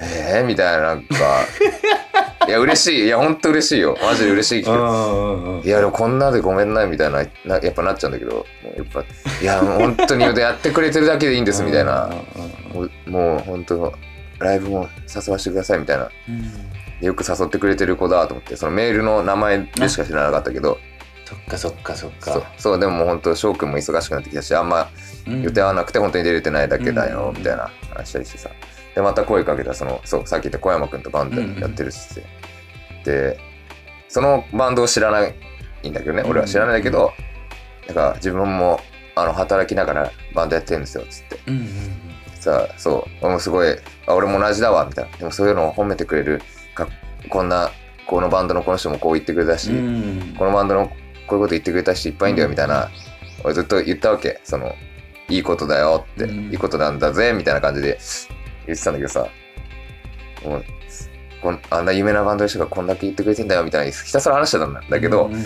[0.00, 1.14] えー、みたいな、なんか、
[2.48, 3.04] いや、嬉しい。
[3.06, 3.96] いや、本当嬉しいよ。
[4.02, 5.60] マジで嬉しいけど。
[5.64, 9.04] いや、でもこんなでごめんな、みたいな、なやっぱなっちゃうんだけど、もうやっぱ、
[9.42, 12.10] いや、もう本当にやってくれてるだけでいいんです、みたいな。
[13.06, 13.92] もう、本当、
[14.38, 16.08] ライブも誘わせてください、みたいな。
[16.28, 20.78] うんよく誘ってくれてる子だと思って、そのメールの名前でしか知らなかったけど、
[21.26, 24.88] そっかそっかそっかそう、でももう本当、翔くんも忙しくなってきたし、あんま
[25.26, 28.50] 予定合わなくて本当に出れてないだけだよ、うんみたいな話したりしてさ。
[28.96, 32.24] でまた声かけたそのそうさっき言った小山君とバンドやってるっつっ
[33.04, 33.38] て、で
[34.08, 35.34] そのバンドを知らない
[35.88, 37.12] んだけどね俺は知らないんだけど、
[37.86, 38.80] なんか自分も
[39.14, 41.38] あの働きながらバンドやってるんですよっつって。
[42.40, 43.68] さあそう俺もすごい
[44.06, 45.16] あ俺も同じだわみたいな。
[45.18, 46.40] でもそういうのを褒めてくれる
[46.74, 46.88] か
[47.28, 47.70] こんな
[48.06, 52.88] このバンドのこの人もこう言ってくれたし、うんこのバンドのこういうこと言ってくれた人いっぱいいんだよみたいな、
[53.44, 54.40] 俺ずっと言ったわけ。
[54.42, 54.74] その
[55.28, 57.98] いいことだよって、うんいいことなんだぜみたいな感じで
[58.66, 59.26] 言ってたんだけどさ
[60.44, 60.64] もう
[61.42, 65.44] こんあんな有名なバンドの人がこんだけ言ってくれてんだよみたいなひたすら話してたんだだけど、いうんうん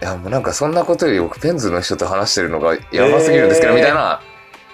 [0.00, 4.20] やもうなんかそんなことより僕ペンズの人と話してるのがやばすぎるんですけど、えーみたいな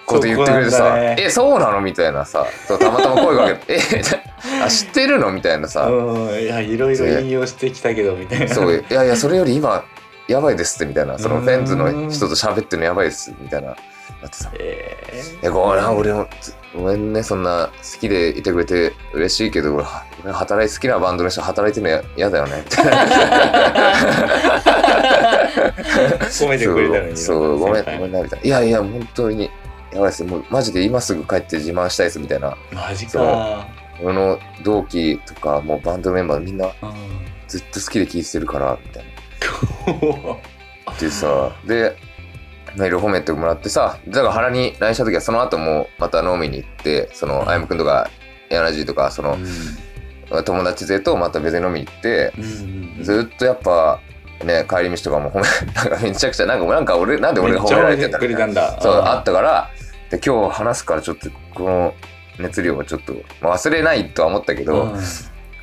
[0.05, 4.01] こと言ってくれてさ「そこなんだねえそうなの?」みたいなさそうたまたま声かけて「え
[4.63, 9.83] あ知ってるの?」みたいなさうんいやいろいろ引用してきたけどみたいなそういやいやそれより今
[10.27, 11.41] やばいですってみたいなそのうん。
[11.43, 13.75] フェンズの人と喋ってるのやばいですみたいなな
[14.27, 14.51] ってさ。
[14.59, 14.97] え
[15.41, 19.85] 「えごめん俺もつごめんねそんな好きでいてくれて嬉しいけど俺
[20.33, 27.17] 働い好きなバンドの人働いてるのや嫌だよね」みたいなー褒めてくれたのに。
[27.17, 29.49] そうごめんごめんなみたいな「いやいや本当に
[29.93, 30.23] やばいです。
[30.23, 32.57] もうマジで今すぐ帰って自慢したいです」みたいな。
[32.73, 33.65] マジか。
[34.03, 36.71] 俺の同期とかもうバンドメンバーみんなうん。
[37.47, 39.09] ずっと好きで聴いてるからみたいな。
[40.99, 41.95] でさで
[42.75, 47.49] メール褒めてもらってさだから原に LINE した時はその後もまた飲みに行ってそのうん。
[47.49, 48.09] あやむくんとか
[48.49, 49.37] ヤナジーとかその
[50.43, 52.49] 友達勢とまた別に飲みに行ってうんうん
[52.97, 53.03] うん。
[53.03, 53.99] ずっとやっぱ
[54.43, 58.79] ね帰り道とかも褒め なんかめちゃくちゃなんかなんか俺なんで俺が褒められてたんだ。
[58.81, 59.05] そううん。
[59.05, 59.69] あったから
[60.09, 61.93] で今日話すからちょっとこの
[62.39, 65.01] 熱量をちょっと、まあ忘れないとは思ったけど、うん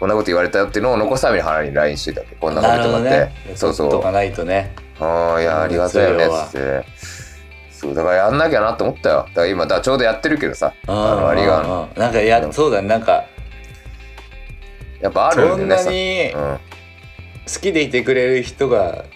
[0.05, 4.75] こんなこと言われたよっていうのを残すために原に LINE してたわけこんなことなるほど言ってねて、そうそうとかないとね。
[5.01, 6.85] ああいやありがたいよねっつって。
[7.71, 9.25] そうだからやんなきゃなって思ったよ。
[9.29, 10.75] だから今だちょうどやってるけどさ。
[10.87, 11.67] あのありがう。
[11.67, 11.89] んうん。
[11.97, 12.89] なんかやそうだね。
[12.89, 13.25] なんか
[15.01, 16.59] やっぱあるそんんでねなにうん。
[17.47, 19.07] 好きでいてくれる人が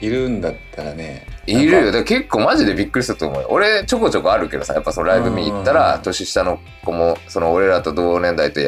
[0.00, 1.26] いるんだったらね。
[1.44, 1.84] いるよ。
[1.86, 3.48] だから結構マジでびっくりすると思うよ。
[3.50, 4.72] 俺ちょこちょこあるけどさ。
[4.72, 8.60] やっぱそのライブ見に行ったら年下の子もその俺らと同年代と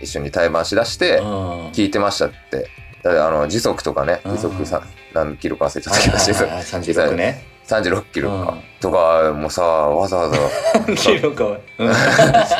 [0.00, 1.24] 一緒に対バンしだしてうん。
[1.70, 2.68] 聞いてましたって。
[3.02, 4.36] だからあの時速とかねうん。
[4.36, 4.82] 時速さ
[5.14, 7.44] 何キロか忘れちゃったけど時速36ね。
[7.66, 8.52] 36キロか。
[8.52, 8.60] うん。
[8.80, 10.36] とかもさわざわざ。
[10.96, 11.58] キロか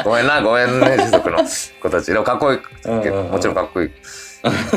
[0.05, 1.39] ごめんな、ごめんね、時速の
[1.83, 2.13] 子たち。
[2.13, 2.61] でもかっこいい。
[2.85, 3.31] うんうんうん。
[3.31, 3.89] もちろんかっこいい。
[3.89, 3.97] って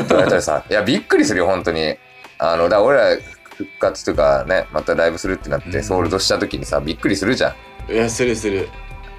[0.08, 1.96] 言われたらさ、いや、びっくりするよ、本当に。
[2.38, 3.16] あの、だから俺ら
[3.56, 5.84] 復活とかね、またライブするってなって、うん。
[5.84, 7.54] ソールドした時にさ、びっくりするじゃ
[7.88, 7.92] ん。
[7.92, 8.68] いやするする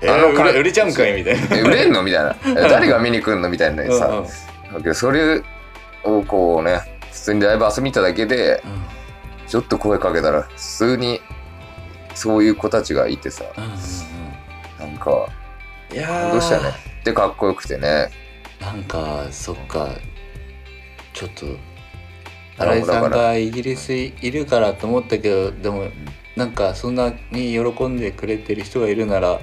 [0.04, 1.58] えあの売れちゃうんかいみたいな。
[1.58, 2.36] え、売れんのみたいな。
[2.46, 4.08] え誰が見に来んのみたいなさ。
[4.08, 4.24] うんうん。
[4.26, 4.30] だ
[4.78, 5.42] けど、それ
[6.04, 6.80] をこうね、
[7.12, 8.64] 普通にライブ遊びに行っただけで、
[9.48, 11.22] ちょっと声かけたら、普通に、
[12.16, 13.72] そういう子たちがいてさ、うんうん
[14.80, 15.12] なんか、
[15.92, 16.32] うんいやー。
[16.32, 16.74] どうしたね。
[17.04, 18.10] で、かっこよくてね。
[18.60, 19.90] なんかそっか。
[21.14, 21.46] ちょっと
[22.58, 25.88] あ新井さんだからがイギリスいるからと思ったけどでも
[26.36, 29.40] なんかそんなに喜んでくれてる人がいるなら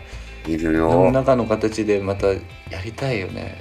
[0.47, 1.11] いる何よ。
[1.13, 2.39] らかの形でまたや
[2.85, 3.57] りたいよね。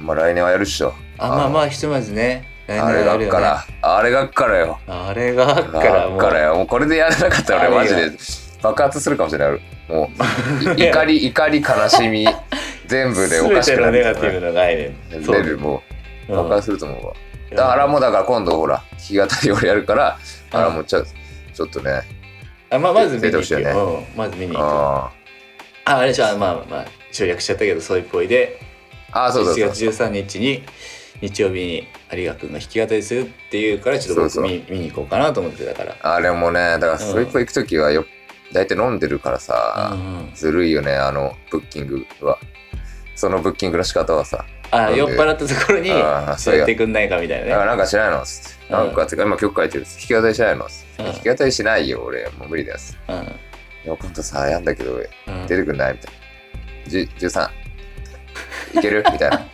[0.00, 0.94] まあ来年はやるっしょ。
[1.18, 2.44] あまあまあひとまずね。
[2.66, 3.26] 来あれが年やるよね。
[3.26, 4.78] っから、あれがっからよ。
[4.86, 6.18] あれがあっあからもう。
[6.18, 6.56] っからよ。
[6.56, 8.16] もうこれでやらなかったら俺マジあれで
[8.62, 9.60] 爆発するかもしれない。
[9.88, 10.10] も
[10.66, 12.26] う、 い怒り、怒り、悲しみ、
[12.86, 14.96] 全部でおかし全てのくなるネガティブの概念。
[15.10, 15.82] レベルも
[16.28, 16.36] ううん。
[16.36, 17.12] 爆発すると思うわ。
[17.54, 20.18] だからもうだから今度ほら、弾き語り俺やるから、
[20.50, 21.04] あらもうちょ
[21.52, 22.02] ちょっとね、
[22.70, 23.66] あまあまず見に行く出てほしいよね。
[23.70, 24.16] よ、うん。
[24.16, 25.10] まず見に行くあ
[25.86, 28.58] ああれじゃあまあまあ省略しちゃったけどそういうっぽいで
[29.12, 29.86] あ、あそうそう7そう月。
[30.04, 30.62] 13日に
[31.20, 38.04] 日曜日に有賀くんが弾き語りするっていうからちょっと僕そうそう見見に行こうかなと思ってたからあれもね、だからスイープ行くときはよ、
[38.52, 42.38] 大体飲んでるからさ、うんずるいよね、あの、ブッキングは。
[43.14, 44.44] そのブッキングの仕方はさ。
[44.72, 45.90] あ酔っ払ったところに
[46.36, 48.74] そうやってくんないかみたいなねなんかしないのつって。
[48.74, 51.02] うんなんか、つか今曲書いてるっつって弾き語りしないのつって。
[51.04, 52.28] うん弾き語りしないよ、俺。
[52.38, 52.78] もう無理だよ。
[52.78, 53.12] つって
[53.84, 55.46] うんいや、今度さ、やんだけど、うん。
[55.46, 55.92] 出てくんない？
[55.92, 56.12] みたい
[56.84, 56.90] な。
[56.90, 57.48] じ13。
[58.78, 59.04] いける？
[59.12, 59.46] みたいな。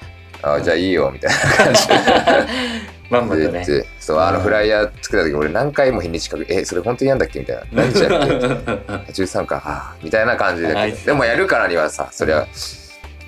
[0.43, 1.81] あじゃあいいよ、みたいな感じ。
[3.11, 3.67] まんまとね。
[3.99, 4.45] そう、あのうん。
[4.45, 7.41] フライヤー作った時、俺何回も日にちかけ、え、それ本当にやんだっけ？
[7.41, 7.63] みたいな。
[7.73, 10.93] 何日やって13 か、はあ、みたいな感じで。
[11.05, 12.47] でもやるからにはさ、そりゃ、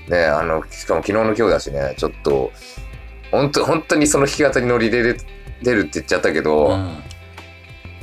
[0.08, 2.52] ね、あの、しかも昨日の今日だしね、ちょっと、
[3.30, 5.16] 本当本当にその弾き語りのリレーで
[5.62, 7.02] 出るって言っちゃったけど、うん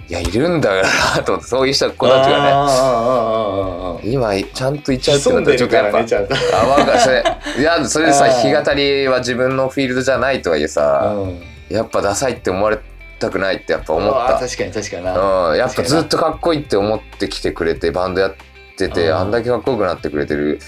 [0.09, 0.83] いや、いるんだよ
[1.15, 6.35] なと思って、そういう人子たちがね、今、ちゃんといっちゃうってなったらちょっとやっぱね、ちゃんと。
[6.35, 7.23] あ、わかそれ、
[7.59, 11.41] いや、それでさ、 弾き語りは自分のフィールドじゃないとはいえさ、うん。
[11.69, 12.79] やっぱダサいって思われ
[13.19, 14.39] たくないってやっぱ思った。
[14.39, 15.49] 確かに確かにな。
[15.49, 18.33] うん、やっぱずっとかっこいいって思ってきてくれてバンドやっ
[18.77, 19.15] てて、うん。
[19.15, 20.59] あんだけかっこよくなってくれてる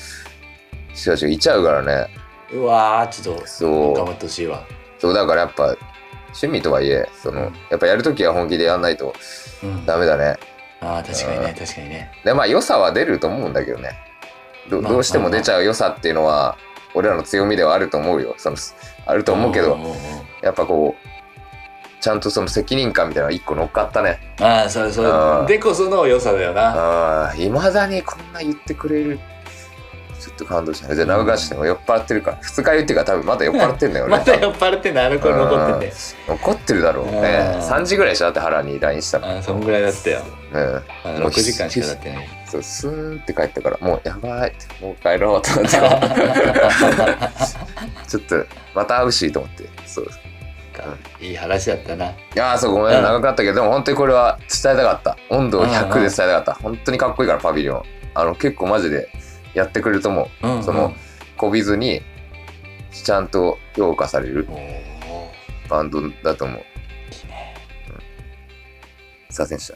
[0.93, 2.07] 人たちがいちゃうからね。
[2.53, 3.93] うわーちょっとそう。
[3.95, 4.61] 頑張ってほしいわ。
[4.99, 5.75] そうだからやっぱ
[6.33, 9.13] 趣味とはいえそのやっぱやるときは本気でやんないと
[9.63, 9.85] うん。
[9.85, 10.37] ダメだね。
[10.81, 11.65] ああ確かにねうん。
[11.65, 12.11] 確かにね。
[12.25, 13.91] でまあ良さは出ると思うんだけどね。
[14.69, 16.57] どまあどうしても出ちゃう良さっていうのは
[16.93, 18.35] 俺らの強みではあると思うよ。
[18.37, 18.57] その
[19.05, 19.93] あると思うけどんんん
[20.41, 21.07] やっぱこう
[22.01, 24.19] ちゃんとその責任感みたいなのが一個乗っかったね。
[24.39, 27.31] ああそれそあーれでこその良さだよな。
[27.37, 29.19] いまだにこんな言ってくれる
[30.21, 35.93] ちょっと感動したじゃあ長川市でも酔っ払ってるから二日酔いっていうか多分まだ酔っ払ってんだよね また酔っ払ってんのアルコール残ってんだよ
[36.27, 37.11] 怒ってるだろうね。
[37.55, 37.61] うん。
[37.61, 39.27] 3時ぐらいでしょだって原に LINE したの。
[39.27, 40.21] ああそんぐらいだったよ。
[40.53, 40.83] うん。
[41.03, 42.29] あの6時間しか経ってない。
[42.45, 45.77] そうスーンって帰ったからもうやばいってもう帰ろうと思って
[48.07, 49.69] ちょっとまた会うしと思って。
[49.85, 50.07] そう。
[51.19, 52.05] いい話だったな。
[52.05, 52.99] いやーそうごめうん。
[52.99, 55.17] ん長かったけどでも本当にこれは伝えたかった。
[55.29, 56.53] 温度を100で伝えたかった。
[56.55, 57.83] 本当にかっこいいからパビリオン。
[58.13, 59.09] あの結構マジで
[59.53, 60.47] やってくれると思う。
[60.47, 60.93] うんその
[61.37, 62.01] こびずに
[62.91, 64.47] ちゃんと評価される
[65.69, 66.57] バンドだと思う。
[66.57, 66.63] いい
[67.27, 67.55] ね。
[69.29, 69.73] すいませんでした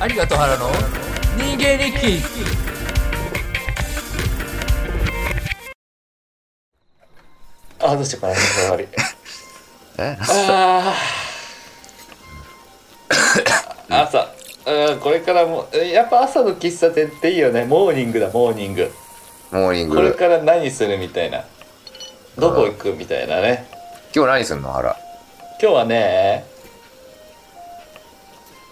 [0.00, 0.12] はい。
[0.12, 0.70] 有賀と原の
[1.36, 2.20] 人間日記
[7.80, 8.88] ああどうしようかな終わり。
[9.98, 10.16] え？
[10.20, 10.94] あ
[13.88, 14.26] あ朝
[14.66, 17.64] うんこれからもえやっぱ朝の喫茶店っていいよね。
[17.64, 18.90] モーニングだモーニング。
[19.50, 19.96] モーニング。
[19.96, 21.44] これから何するみたいな。
[22.38, 23.66] どこ行くみたいなね。
[24.14, 24.96] 今日何すんの原
[25.60, 26.44] 今日はね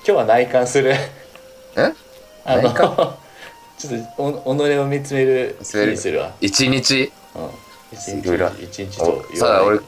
[0.06, 0.94] 今日は内観する。
[1.76, 1.92] え？
[2.44, 3.16] あの内観？
[3.78, 6.32] ちょっとお己を見つめる日にするわ。
[6.40, 7.12] 一日？
[7.34, 7.50] うん。
[7.92, 9.78] 一日一日とおさあ俺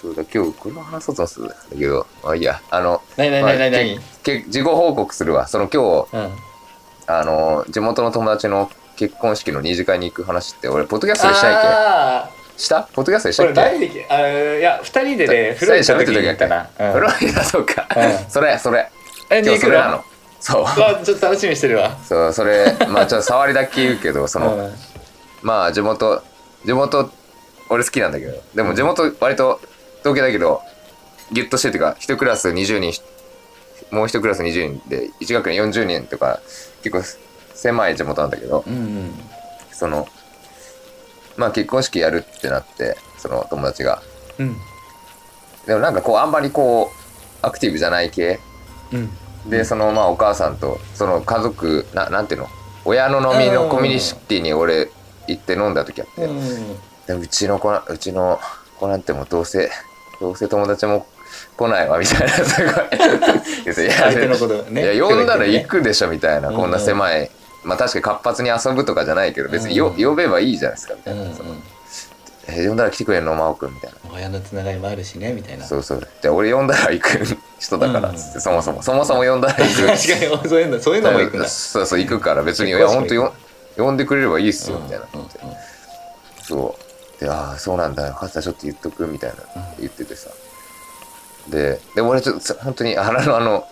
[0.00, 3.70] そうだ今日これの話そうとするんだけどまあいいやあの何何まあ何？
[3.70, 5.48] 何け自己報告するわ。
[5.48, 6.32] その今日うん。
[7.10, 12.82] あの地元の友達の結婚式の二次会に行く話って俺ポッドキャストでしたいっあけした？
[12.82, 13.52] ポッドキャストでしたっけ？
[13.54, 16.92] 何できあいや二人でね風呂行った時に行ったなうん。
[16.92, 18.30] フロリダそうか、うん。
[18.30, 18.90] それそれ。
[19.30, 20.04] え今日それなの。
[20.38, 20.64] そうう。
[20.64, 21.96] わちょっと楽しみにしてるわ。
[22.04, 24.72] そうそれまあちょっと触りだけ言うけどその、うん。
[25.42, 26.22] まあ地元
[26.66, 27.10] 地元
[27.70, 28.34] 俺好きなんだけど。
[28.54, 29.60] でも地元割と
[30.00, 30.62] 東京だけど
[31.32, 33.02] ギュッとしてていうか一クラス20人
[33.90, 36.40] もう一クラス20人で1学年40人とか
[36.82, 37.02] 結構
[37.54, 39.12] 狭い地元なんだけどうんうん。
[39.72, 40.08] その
[41.36, 44.02] まあ結婚式やるってなってその友達が。
[44.38, 44.56] うん。
[45.66, 46.90] でもなんかこうあんまりこ
[47.42, 48.40] うアクティブじゃない系。
[48.92, 49.10] うん。
[49.50, 52.48] でそのまあお母さんとその家族ななんていうの？
[52.84, 54.90] 親の飲みのコミュニティに俺
[55.28, 56.76] 行って飲んだ時あって、うん。
[57.06, 58.40] でうちの子なうちの
[58.78, 59.70] 子なんてもうどうせ
[60.20, 61.06] どうせ友達も
[61.56, 62.28] 来ないわみたいな。
[62.28, 64.94] すごいいや相手のことね。
[64.94, 67.30] いや呼んだら行くくでしょみたいな、うんこんな狭い。
[67.64, 70.02] まあ確かに活発に遊ぶとかじゃないけど別によ、うん。
[70.02, 71.34] 呼べばいいじゃないですかみたいな、うんうん。
[72.48, 73.96] え呼んだら来てくれんの真央くんみたいな。
[74.14, 75.64] 親のつながりもあるしねみたいな。
[75.64, 76.08] そうそう。
[76.22, 77.08] で俺呼んだら行く
[77.58, 78.40] 人だからっつって、うん。
[78.40, 78.82] そもそも。
[78.82, 79.86] そもそも呼んだら行く。
[79.86, 81.48] 確かにそういうのそういうのも行くんだ。
[81.48, 83.34] そうそう行くから別にいや結婚式本当よ
[83.76, 85.28] 呼んでくれればいいっすようんみたいな、うんうん。
[86.42, 86.87] そう
[87.20, 89.36] でああそうなんだよかったちょっと言っとくみたいな
[89.78, 90.30] 言っててさ。
[91.48, 93.66] でで俺ちょっと本当に原のあの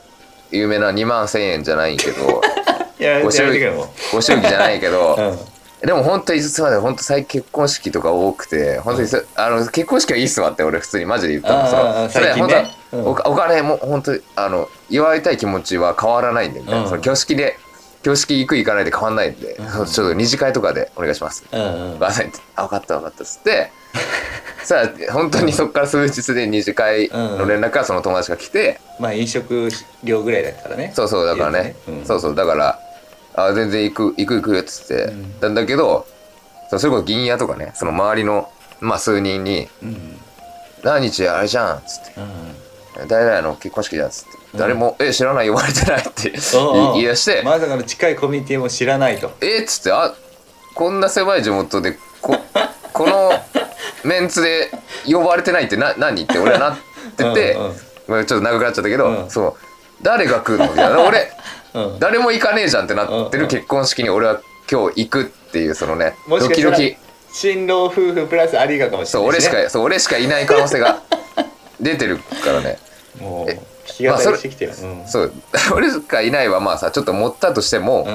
[0.51, 2.41] 有名な2万1000円じゃないけど
[3.23, 3.65] ご祝儀
[4.13, 5.17] ご祝儀じゃないけど、
[5.83, 5.87] うん。
[5.87, 11.59] でも本当に実はね本当最近結婚式とか多くて本当にそ、あの結婚式はいいっすわって俺普通にマジで言ったの。
[11.61, 12.49] あーそれ本
[12.93, 16.89] 当おお金も本当にあの祝いたい気持ちは変わらないんでみたいな、うん。
[16.89, 17.59] その挙式で
[18.07, 19.87] 挙式行く行かないで変わんないんで、うん。
[19.87, 21.45] ちょっと二次会とかでお願いします。
[21.51, 21.99] うんうん。
[21.99, 23.73] 分かった分かったっつって。
[24.63, 29.69] さあ本当にそこから数日で二次会の連絡がその友達が来て、まあ飲食
[30.03, 30.93] 料ぐらいだからね。
[30.95, 31.77] そうそうだからね。
[31.87, 32.07] いいようん。
[32.07, 32.79] そうそうだから
[33.35, 35.35] あ全然行く行く行くっつって、うん。
[35.41, 36.07] なんだけど
[36.71, 40.19] それこそ銀屋とかねその周りのまあ数人にうん
[40.83, 42.21] 「何日あれじゃん」っつって。
[42.21, 42.57] うん
[43.07, 44.61] 「誰々の結婚式じゃん」っつって、うん。
[44.61, 46.33] 誰も「え知らない呼ばれてない」って
[46.95, 50.15] 言い出してまさかの近いコミュニティも知らないと「えっ?」つって「あ
[50.75, 52.37] こんな狭い地元でこ
[52.93, 53.33] この
[54.05, 54.71] メンツで
[55.07, 56.77] 呼ばれてないってな何?」って俺はなっ
[57.17, 59.31] てて、うんうんまあちょっと長くなっちゃったけど、うん。
[59.31, 59.55] そう。
[60.01, 60.71] 誰が来るの？
[60.71, 61.03] みたいな。
[61.03, 61.33] 俺
[61.75, 61.99] うん。
[62.01, 64.41] 誰も行かねえじゃんってなってる結婚式に俺は
[64.71, 66.97] 今日行くっていうそのねドキドキ。
[67.33, 71.01] 新郎夫婦プラスありがかもしそう俺しれないしねかそう俺しかいない可能性が
[71.81, 72.79] 出てるからね
[73.21, 73.47] も
[73.87, 74.73] き語りしてきてる。
[74.83, 75.07] うん。
[75.07, 75.33] そう。
[75.75, 78.07] 俺しかいないはまあさちょっと持ったとしても、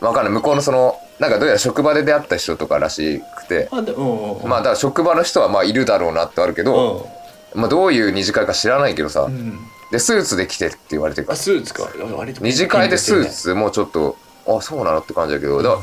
[0.00, 0.06] うん。
[0.06, 0.32] わかんない。
[0.32, 7.08] 向こうのそのなんかどうやら職場で出会った人とからしくて、あでうんうんまあだから職場の人はまあいるだろうなってあるけど、
[7.54, 9.58] まあどういう二次会か知らないけどさ、うん。
[9.92, 11.26] でスーツで来てって言われてる。
[11.26, 11.88] かあらスーツか。
[12.16, 14.16] 割と二次会でスーツもちょっと
[14.48, 15.76] あそうなのって感じだけどだか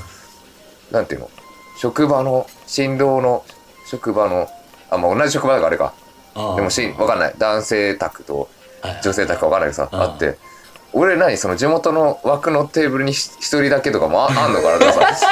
[0.92, 1.30] らなんていうの？
[1.78, 3.46] 職場の新郎の
[3.88, 4.50] 職場の
[4.90, 5.94] あまあ同じ職場だからあれか
[6.34, 7.34] でもしわかんない。
[7.38, 8.50] 男性宅と
[9.04, 10.38] 女性宅かわかんないけどさうんあって。
[10.92, 15.28] 俺何その地元の枠のテーブルにひ一人だけとかもあ あんのかなとかさ。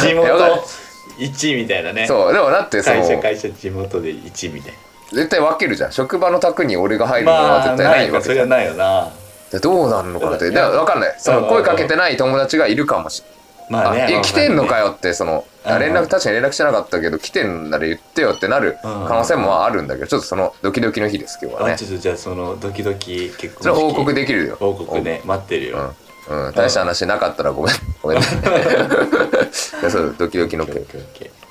[0.00, 0.32] 地元
[1.18, 2.06] 1みたいなね。
[2.06, 2.32] そう。
[2.32, 4.74] でもだってその会社会社地元で1みたい
[5.12, 5.92] 絶対分けるじゃん。
[5.92, 8.48] 職場の宅に俺が入なるのはまあ絶対なないいわけじゃん。
[8.48, 9.08] かそれはないよな。
[9.52, 10.48] でどうなんのかなって。
[10.48, 11.14] いやで分かんない。
[11.18, 13.35] その声かけてない友達がいるかもしれないあ
[13.68, 14.06] まあね。
[14.10, 15.72] え来てんのかよってそのうん。
[15.72, 21.74] あ連絡確かに連絡してなかったけど来てんなら言ってよってなる可能性もあるんだけどちょっとそのドキドキの日です今日はね。
[21.74, 24.56] あちょっとじゃあそのドキドキ結婚報告できるよ。
[24.58, 25.94] 報告ね待ってるよ。
[26.28, 27.74] うん、うん、大した話なかったらごめん。
[28.02, 28.26] ごめんね。
[29.52, 30.66] そうドキドキの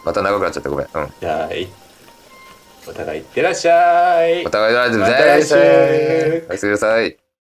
[0.04, 0.88] また長くなっちゃったごめん。
[0.94, 1.14] うん。
[1.20, 1.68] じゃあい
[2.88, 4.46] お互いいってらっしゃい。
[4.46, 6.46] お互い大丈夫また来週。
[6.50, 7.25] おやすみなさい